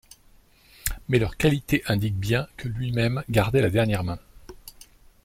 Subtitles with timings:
[1.09, 4.17] Mais leur qualité indique bien que lui-même gardait la dernière main.